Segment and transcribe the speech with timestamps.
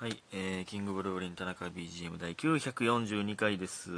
[0.00, 3.90] はい、えー、キングブルーリン田中 BGM 第942回です。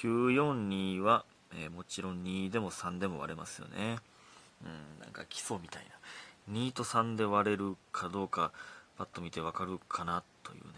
[0.00, 1.24] 942は、
[1.58, 3.98] えーもちろん2でも3でも割れますよね。
[4.64, 5.82] うん、なんか基礎みたい
[6.46, 6.54] な。
[6.56, 8.52] 2と3で割れるかどうか、
[8.96, 10.68] パッと見てわかるかなというね、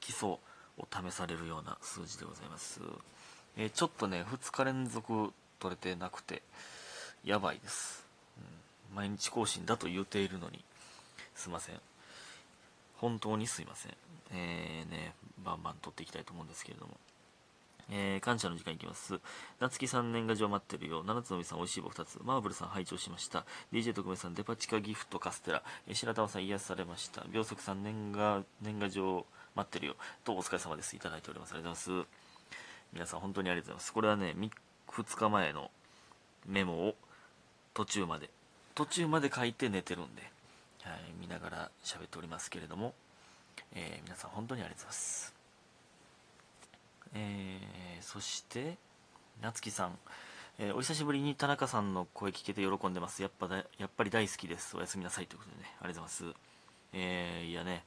[0.00, 0.40] 基礎を
[0.92, 2.82] 試されるような数字でございます。
[3.56, 6.42] えーちょっとね、2日連続取れてなくて、
[7.24, 8.04] やばいです。
[8.90, 10.62] うん、毎日更新だと言うているのに、
[11.34, 11.80] すいません。
[13.00, 13.92] 本当にすいません。
[14.32, 16.98] えー、ね、バンバン撮っていきたいと思うんですけれども。
[17.92, 19.18] えー、感謝の時間いきます。
[19.58, 21.02] 夏木さん年賀状待ってるよ。
[21.02, 22.20] 七つのみさん美味しい棒2つ。
[22.22, 23.46] マーブルさん拝聴しました。
[23.72, 25.62] DJ 特命さんデパ地下ギフトカステラ。
[25.88, 27.24] えー白玉さん癒されました。
[27.24, 29.96] 秒速さん年賀、年賀状待ってるよ。
[30.24, 30.94] とお疲れ様です。
[30.94, 31.54] いただいております。
[31.54, 32.08] ありがとうございます。
[32.92, 33.92] 皆さん本当にありがとうございます。
[33.92, 34.36] これはね、
[34.88, 35.70] 2日前の
[36.46, 36.96] メモを
[37.74, 38.30] 途中まで、
[38.74, 40.30] 途中まで書いて寝てるんで、
[40.82, 42.94] はい、見ながら喋っておりますけれども、
[43.74, 45.34] えー皆さん本当にありがとうございます。
[47.14, 48.78] えーそして、
[49.42, 49.98] 夏木さん、
[50.58, 53.20] えーお久しぶりに田中さんの声聞けて喜んでます。
[53.22, 54.76] やっぱだやっぱり大好きです。
[54.76, 56.40] おやすみなさいということでね、ありがとうございます。
[56.94, 57.84] えーいやね、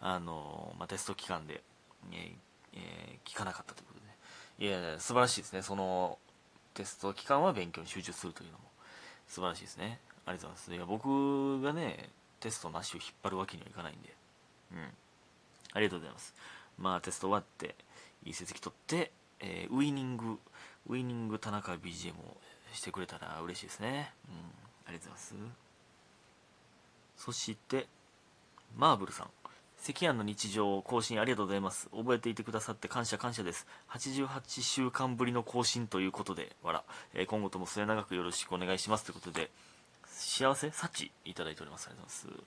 [0.00, 1.62] あのまあ、テスト期間で、
[2.12, 2.32] え
[2.74, 4.16] え聞かなかったということでね、
[4.58, 5.62] いやいや、素晴らしいですね。
[5.62, 6.18] その、
[6.74, 8.64] テスト期間は勉強に集中するというのも、
[9.26, 9.98] 素晴らしいですね。
[10.26, 10.74] ありがとうございます。
[10.74, 14.14] いや、僕がね、テストの足を引っ張るわけにはいかないんで、
[14.72, 14.78] うん。
[15.72, 16.34] ありがとうございます。
[16.78, 17.74] まあ、テスト終わって、
[18.24, 20.38] いい成績取って、えーウイニング、
[20.88, 22.36] ウイニング田中 BGM を
[22.72, 24.12] してくれたら嬉しいですね。
[24.28, 24.34] うん。
[24.86, 25.34] ありがとうございます。
[27.16, 27.86] そして、
[28.76, 29.30] マーブルさん。
[29.78, 31.88] 関谷の日常更新ありがとうございます。
[31.90, 33.66] 覚えていてくださって感謝感謝です。
[33.90, 36.82] 88週間ぶりの更新ということで、わら、
[37.14, 39.50] えー今後とも末永くよろしくお願いしますということで、
[40.16, 40.70] 幸せ？
[40.70, 41.88] 幸いただいております。
[41.88, 42.44] ありがとうございま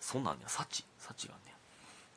[0.00, 0.08] す。
[0.12, 1.54] そんなんね、幸幸があんね。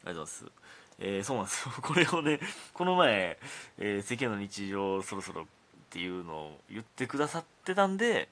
[0.05, 0.51] ありがとうございます。
[0.97, 1.73] えーそうなんですよ。
[1.83, 2.39] これをね、
[2.73, 3.37] この前、
[3.77, 5.45] えー世間の日常そろそろっ
[5.91, 8.29] ていうのを言ってくださってたんで、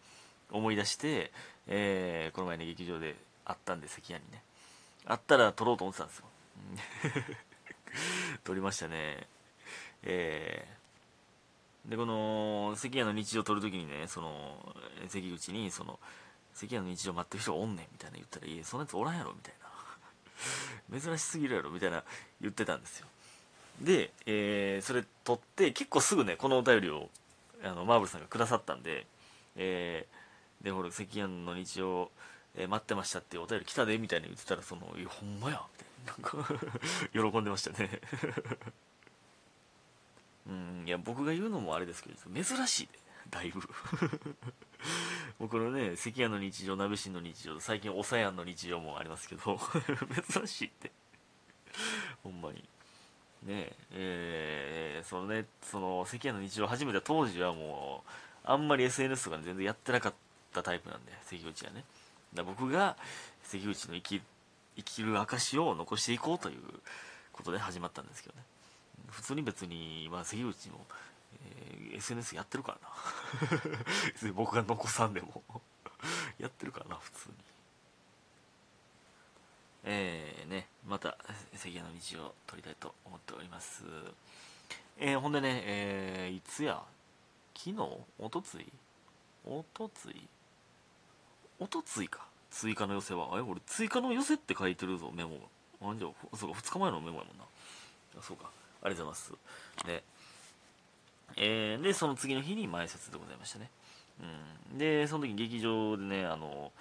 [0.50, 1.32] 思い出して、
[1.68, 4.42] えーこの前ね、劇場で会ったんで、関谷にね。
[5.06, 6.26] 会ったら撮ろうと思ってたんですよ。
[8.44, 9.28] 撮りましたね。
[10.02, 10.84] えー
[11.86, 14.74] で、この、関谷の日常を撮るときにね、その、
[15.10, 16.00] 関口に、その、
[16.54, 19.64] 関谷の日常待ってる人がおんねんみたいな言ったら、いや、そんなやつおらんやろみたいな。
[21.00, 22.04] 珍しすぎるやろみたいな
[22.42, 23.08] 言ってたんですよ。
[23.82, 27.10] で、えーそれ撮って、結構すぐね、このお便りを、
[27.64, 29.08] あの、マーブルさんがくださったんで、
[29.56, 32.12] えーで、ほら、関谷の日常、
[32.56, 35.62] えー待ってましたっていうお便り来たで、みたいに言ってたら、その、いや、ほんまや、
[36.06, 36.40] みたいな。
[36.40, 38.02] なんか、喜んでましたね。
[40.48, 43.62] うん、いや、僕が言うのもあれですけど、珍しいで、だいぶ。
[45.40, 49.60] もうこのね、関谷の日常、鍋新の日常、最近、おさやんの日常もありますけど、
[50.32, 50.92] 珍しいって。
[52.24, 52.64] ほんまに。
[53.44, 58.12] ねえ、えーそのね、その、関谷の日常始めた当時はもう、
[58.46, 60.14] あんまり SNS とか全然やってなかっ
[60.54, 61.84] たタイプなんで、関口はね。
[62.34, 62.96] だから僕が、
[63.44, 64.22] 関口の生き、
[64.78, 66.62] 生きる証を残していこうという
[67.32, 68.44] ことで始まったんですけどね。
[69.10, 70.86] 普通に別に、まあ、関口も、
[71.94, 72.78] SNS やってるか
[74.22, 74.32] らな。
[74.34, 75.44] 僕が残さんでも
[76.40, 77.36] やってるからな、普通に。
[79.86, 81.18] えー、ね、また、
[81.56, 83.84] 関谷の道を撮りたいと思っております。
[84.98, 86.82] えー、ほんでね、えー、いつや？
[87.56, 87.78] 昨日？
[88.20, 88.72] おとつい？
[89.46, 90.28] おとつい？
[91.60, 92.26] おとついか。
[92.50, 93.34] 追加の寄せは。
[93.34, 93.42] あれ？
[93.42, 95.38] 俺、追加の寄せって書いてるぞ、メモ
[95.82, 95.92] が。
[95.92, 96.08] あ、じゃ、
[96.38, 97.44] そうか、2日前のメモやもんな。
[98.22, 98.50] そうか。
[98.82, 99.38] ありがとうございま
[99.84, 99.86] す。
[99.86, 100.04] で、
[101.36, 103.70] えー、で、その次の日に前説でございましたね。
[104.72, 104.78] うん。
[104.78, 106.72] で、その時劇場でね、あの、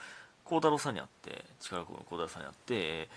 [0.44, 3.08] 孝太郎さんに会って、力子の孝太郎さんに会って、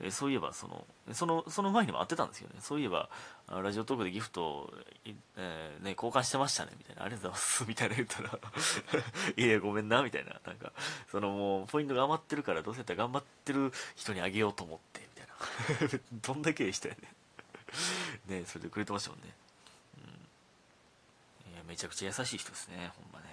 [0.00, 3.10] でそういえばその、その、その前にも会ってたんですけどね、そういえば、
[3.48, 4.72] ラジオトークでギフト、
[5.36, 8.38] えーね、交換してましたね、みたいな、ありがとうございます、 みたいな言ったら、
[9.36, 10.72] いや、ごめんな、みたいな、なんか、
[11.10, 16.00] そのもう、ポイントが余ってるから、どうせやったら頑張ってる人にあげようと思って、みたいな。
[16.22, 16.94] どんだけしたよ
[18.28, 18.38] ね。
[18.40, 19.34] ね、それでくれてましたもんね。
[21.66, 23.26] めちゃくちゃ優しい人ですねほんまね。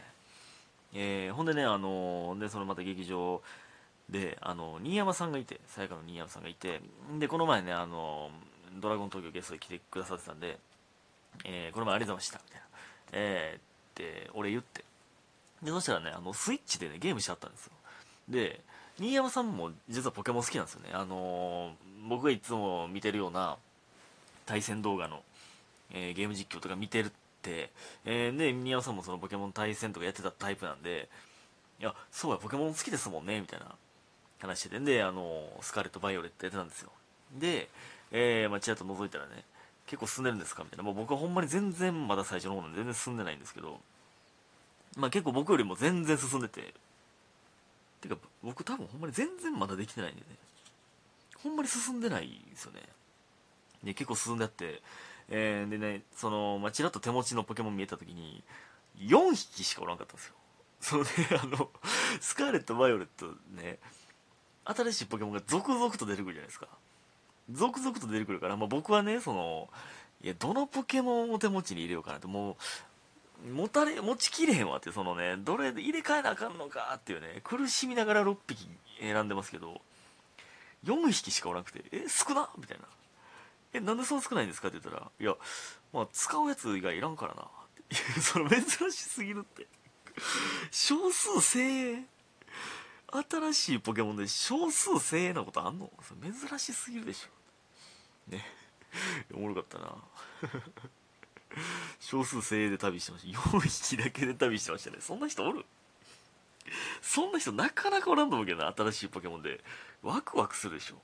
[0.93, 3.41] えーほんでねあのでそのまた劇場
[4.09, 6.81] であの新山さんがいてさやかの新山さんがいて
[7.19, 8.31] でこの前ねあの
[8.79, 10.57] ドラゴン東京ゲストで来てくださってたんで、
[11.45, 12.67] えーこの前ありがとうございましたみたいな。
[13.13, 13.61] えーっ
[13.95, 14.83] て俺言って。
[15.61, 17.71] でそしたらねあのスイッチでねゲームしちゃったんですよ。
[18.29, 18.61] で
[18.97, 20.89] 新山さんも実はポケモン好きなんですよね。
[20.93, 21.73] あの
[22.07, 23.57] 僕がいつも見てるような
[24.45, 25.21] 対戦動画の、
[25.91, 27.11] えーゲーム実況とか見てる
[27.50, 27.72] て、
[28.06, 31.10] えーで、宮尾さんもそのポケモン対戦とかやってたタイプなんで、
[31.80, 33.75] いや、そうや、ポケモン好きですもんね、みたいな
[34.40, 36.92] 話してて、で、あの、スカーレット・バイオレットやってたんですよ。
[37.38, 37.69] で、
[38.12, 39.44] えー、まあ、ちらっと覗いたらね、
[39.86, 40.84] 結構進んでるんですかみたいな。
[40.84, 43.80] もう僕はほんまに全然まだ最初の方なんで全然進んでないんですけど、
[44.98, 46.74] まあ結構僕よりも全然進んでて、
[48.01, 50.28] てか僕多分ほんまに全然まだできてないんでね、
[51.42, 52.81] ほんまに進んでないんですよね。
[53.84, 54.81] で、結構進んであって、
[55.29, 58.43] えー、でね、その、まあ、ちらっと手持ちのポケモン見えた時に、
[58.99, 60.33] 4匹しかおらんかったんですよ。
[60.81, 61.09] そのね、
[61.41, 61.69] あの、
[62.19, 63.79] スカーレット、バイオレットね、
[64.65, 66.67] 新しいポケモンが続々と出てくるじゃないですか。
[67.51, 69.69] 続々と出てくるから、まあ、僕はね、その、
[70.21, 72.57] いや、どのポケモンを手持ちに入れようかなって、も
[73.45, 78.67] う、持たれ、持ちきれへんわって、そのね、どれで入れ替えなあかんのかっていうね、苦しみながら6匹
[78.99, 79.81] 選んでますけど、
[80.85, 82.85] 4匹しかおらなくて、え、少なみたいな。
[83.74, 84.69] え、なんでそう少ないんですか？
[84.69, 85.36] って言ったら、いや、
[85.94, 87.48] まあ、使うやつ以外いらんからな。
[88.21, 88.62] その珍
[88.92, 89.68] しすぎるって。
[90.71, 92.06] 少数精鋭。
[93.12, 95.92] 新しいポケモンで少数精鋭なことあんの？
[96.21, 98.31] 珍しすぎるでしょ。
[98.31, 98.45] ね。
[99.33, 99.95] おもろかったな。
[102.00, 103.39] 少数精鋭で旅してました。
[103.39, 104.98] 4匹だけで旅してましたね。
[105.00, 105.65] そんな人おる？
[107.01, 109.63] そんな人なかなかおらんと思うけどな、新しいポケモンで。
[110.04, 111.01] ワクワクするでしょ。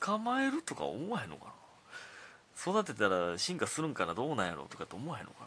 [0.00, 1.52] 捕まえるとか思わへんのかな？
[2.60, 5.46] 育てたら進化するんかなどうなんやろとかって思わへんのか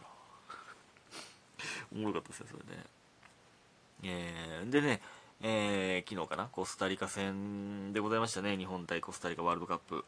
[1.92, 2.84] おもろかったですねそれね。
[4.02, 5.00] えー、でね
[5.40, 8.56] えー、昨日かなコスタリカ戦でございましたね。
[8.56, 10.04] 日本対コスタリカワールドカップ。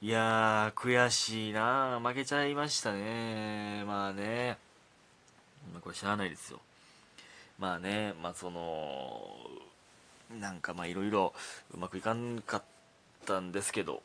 [0.00, 3.84] いやー悔しいな負けちゃいましたね。
[3.86, 4.58] まあね。
[5.80, 6.60] これ知らないですよ。
[7.58, 9.36] まあねまあその
[10.38, 11.32] なんかまあいろいろ
[11.74, 12.62] うまくいかんかっ
[13.26, 14.02] たんですけど。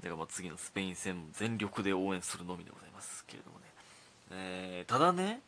[0.00, 3.64] だからまあ次のスペイン戦も全力で応援するのみでございますけれどもね、
[4.32, 5.40] えー、ただね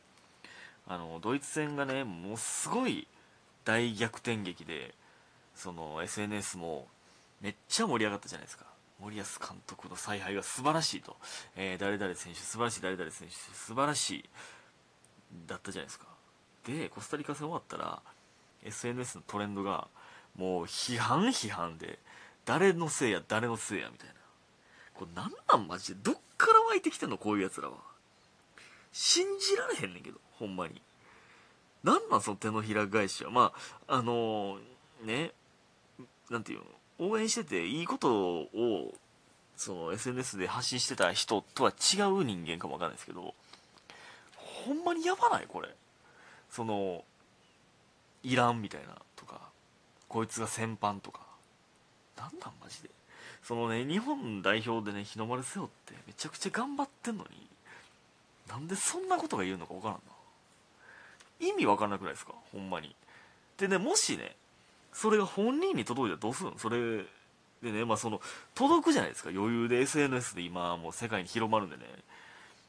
[0.86, 3.06] あのドイツ戦がねもうすごい
[3.64, 4.94] 大逆転劇で
[5.54, 6.86] その SNS も
[7.40, 8.66] めっちゃ盛り上がったじゃないですか。
[9.00, 11.16] 森保監督の采配が素晴らしいと、
[11.56, 14.24] えー、誰々選手素晴らしい誰々選手素晴らしい
[15.48, 16.06] だったじゃないですか。
[16.66, 18.00] でコスタリカ戦終わったら
[18.64, 19.88] SNS のトレンドが
[20.36, 21.98] もう批判批判で
[22.44, 24.14] 誰のせいや誰のせいやみたいな。
[24.94, 26.00] これなんなんマジで？
[26.02, 27.18] どっから湧いてきてんの？
[27.18, 27.76] こういうやつらは。
[28.92, 30.80] 信じられへんねんけどほんまに。
[31.82, 33.30] なんなんその手のひら返しは？
[33.30, 33.52] ま
[33.88, 35.32] ああのー、ね
[36.30, 36.60] なんていう
[36.98, 37.08] の？
[37.10, 38.94] 応援してていいことを
[39.56, 43.34] その SNS で発信してた人とは違う人間かもわかんないですけど
[44.36, 45.46] ほんまにやばない？
[45.48, 45.68] これ。
[46.50, 47.04] その
[48.22, 49.40] いらんみたいなとか
[50.08, 51.20] こいつが先般とか。
[52.14, 52.90] なんなんマジで？
[53.42, 57.46] そのね日本代表でね日の丸背負ってめちゃくちゃ頑張ってんのに
[58.48, 60.00] なんでそんなことが言うのか分からんな。
[61.40, 62.34] 意味分かんなくないですか？
[62.52, 62.94] ほんまに。
[63.58, 64.36] でねもしね
[64.92, 66.58] それが本人に届いたらどうするの？
[66.58, 67.04] それ
[67.62, 68.20] でねまあその
[68.54, 69.30] 届くじゃないですか。
[69.30, 71.82] 余裕で SNS で今もう世界に広まるんでね。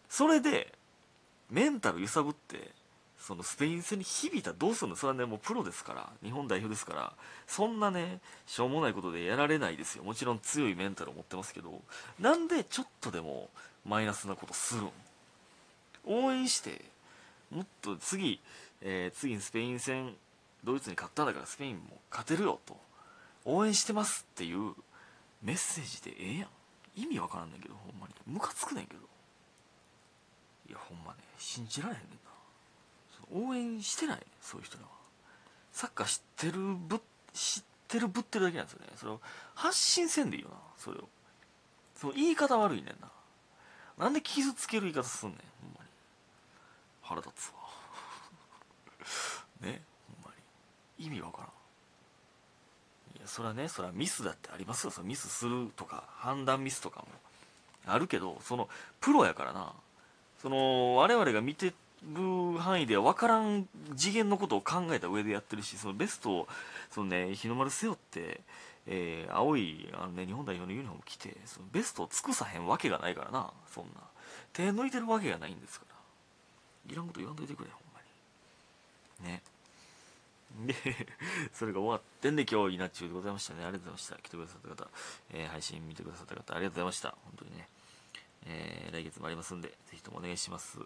[0.09, 0.73] それで
[1.51, 2.71] メンタル揺さぶって
[3.25, 7.13] そのスペイン戦に響いたらどうするのそれはねもうプロですから日本代表ですから
[7.47, 10.03] そんなねしょうもないことでやられないですよ。
[10.03, 11.81] もちろん強いメンタルを持ってますけど
[12.19, 13.49] なんでちょっとでも
[13.85, 14.89] マイナスなことするん？
[16.05, 16.81] 応援して
[17.49, 18.41] もっと次、
[18.81, 20.13] えー、次にスペイン戦
[20.65, 22.75] ドイツに勝ったんだからスペインも勝てるよと
[23.45, 24.73] 応援してますっていう
[25.41, 26.49] メッセージでええやん。
[26.95, 28.13] 意味わからんねんけどほんまに。
[28.27, 28.99] ムカつくねんけど。
[30.69, 32.22] いやほんまね信じられへんねん。
[33.31, 34.89] 応援してないそういう人らは。
[35.71, 37.01] サッカー知ってるぶ
[37.33, 38.87] 知ってるぶってるだけなんですよね。
[38.95, 39.21] それを
[39.55, 41.09] 発信せんでいいよなそれを。
[41.95, 43.09] その言い方悪いねんな。
[43.97, 45.89] なんで傷つける言い方すんねんほんまに。
[47.01, 47.53] 腹立つわ。
[49.67, 49.81] ね
[50.23, 50.35] ほんま
[50.97, 51.05] に。
[51.05, 51.47] 意味わからん。
[53.17, 54.91] いやそれはねそれはミスだってありますよ。
[54.91, 57.07] そのミスするとか判断ミスとかも
[57.85, 59.73] あるけどそのプロやからな。
[60.41, 66.47] その我々が見てる範囲では分からん次元のことを考えた上でやってるしそのベストを
[66.91, 68.41] その、ね、日の丸背負って、
[68.87, 74.01] えー、青いあの、ね、日本代表のユニフォーム着てそのベストを尽くさへんわけがないからなそんな
[74.51, 78.01] 手抜いてるわけがないんですからいらんこと言わんといてくれほんま
[79.27, 79.41] にね
[80.61, 80.75] で、
[81.53, 83.63] それが終わってんで今日、稲中でございましたね。
[83.63, 84.15] ありがとうございました。
[84.17, 84.89] 来てくださった方、
[85.31, 87.15] えー、配信見てくださった方、ありがとうございました。
[87.23, 87.67] 本当にね。
[88.45, 90.79] えー、来月もありますんで、ぜひともお願いします。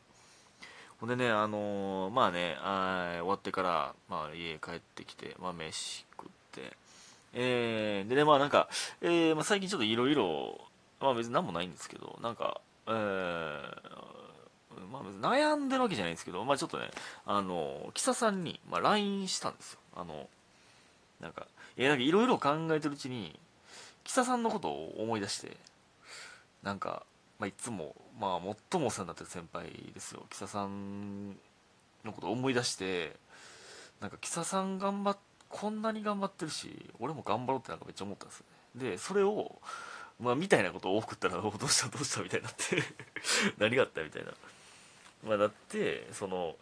[0.99, 6.75] ほんでね、あのー、まあねあ、終わってから、まあ、家帰ってきて、まあ、飯食って、
[7.33, 8.67] えー、でね、まあなんか、
[9.01, 10.59] えー、まあ、最近ちょっといろいろ、
[10.99, 12.93] まあ別に何もないんですけど、なんか、えー、
[14.91, 16.89] まあ別に悩んでるわけじゃないんですけど、まあちょっとね、
[17.27, 19.79] あの、キサさんに、まあ LINE したんですよ。
[19.95, 20.27] あの、
[21.21, 21.45] なんか、
[21.77, 23.39] いや、なんかいろいろ考えてるうちに、
[24.03, 25.57] キサさんのことを思い出して、
[26.63, 27.03] なんか、
[27.39, 30.25] まあ、いつも、まあ、最もお世話になってる先輩ですよ。
[30.29, 31.29] 木佐さん
[32.03, 33.15] のことを思い出して
[33.99, 35.17] なんか木佐さん頑張っ
[35.49, 38.91] こんなに頑張ってるし俺も頑張ろうってなんかめっちゃ思ったんですよね。
[38.91, 39.59] でそれを
[40.19, 42.83] まあみたいなことを送ったら どうしたどうしたみたいになって
[43.57, 44.31] 何があったみたいな。
[45.25, 46.55] まあだってその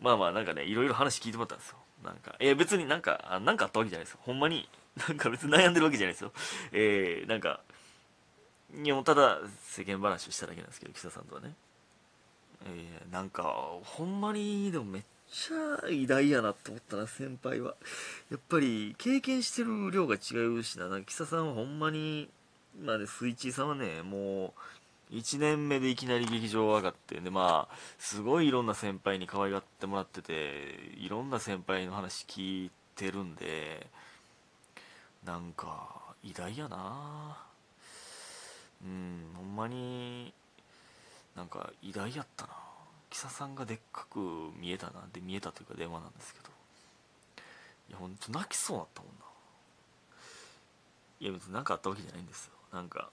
[0.00, 1.78] まあまあなんかねいろいろ話聞いてもらったんですよ。
[2.02, 4.20] なんかいや別になんかあなんかあったわけじゃないですよ。
[4.22, 4.68] ほんまに
[5.08, 6.32] なんか別に悩んでるわけじゃないですよ。
[6.72, 7.60] えー、なんか
[8.82, 11.54] いやもただ世間話をしただけなんですけど岸田さんとはね。
[12.66, 13.42] えー、なんか
[13.82, 17.74] ほんまにでもめっちゃ偉大やなって思ったな先輩は。
[18.30, 20.88] やっぱり経験してる量が違うしな。
[20.88, 22.28] なんか岸田さんはほんまに
[22.82, 24.54] まあねスイッチさんはねも
[25.10, 30.32] う1年目でいきなり劇場上がってでまあすごいいろんな先輩に可愛がってもらってて
[30.96, 33.86] いろんな先輩の話聞いてるんで
[35.24, 37.53] なんか偉大やな。
[38.84, 40.32] うんほんまに
[41.34, 42.52] なんか偉大やったな。
[43.10, 44.18] 木佐さんがでっかく
[44.58, 46.48] 見えたなで見えたというか電話なんですけど。
[47.90, 49.24] いやほんと泣きそうなったもんな。
[51.20, 52.52] いや別に何かあったわけじゃないんですよ。
[52.72, 53.10] なんか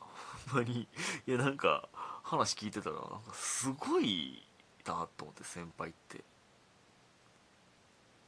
[0.51, 0.87] ほんまに
[1.27, 1.87] いやなんか
[2.23, 4.43] 話聞いてたらなんかすごい
[4.85, 6.23] なと思って先輩って。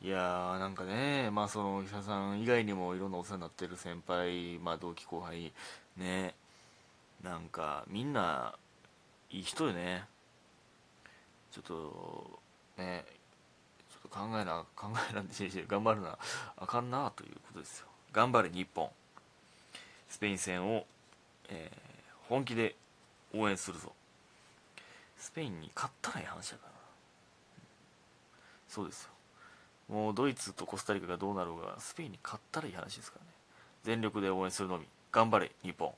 [0.02, 5.54] いやーなんかねまあその木佐さん以外にもいろんなお世話になってる先輩まあ同期後輩
[5.96, 6.36] ね
[7.24, 8.54] なんかみんな
[9.30, 10.06] いい人よね。
[11.52, 12.40] ちょっと
[12.78, 13.06] ね
[13.90, 16.18] ちょっと考えな 考えなんて頑張るな。
[16.58, 17.88] あかんなということですよ。
[18.12, 18.92] 頑張れ日本。
[20.10, 20.86] スペイン戦を、
[21.48, 22.76] えー、本気で
[23.34, 23.94] 応援するぞ。
[25.18, 26.74] スペインに勝ったらいい話だから
[28.68, 29.12] そうですよ。
[29.88, 33.32] もうドイツとコスタリカがどうなろうがスペインに勝ったらいい話ですからね。
[33.84, 34.88] 全力で応援するのみ。
[35.12, 35.94] 頑張れ日本。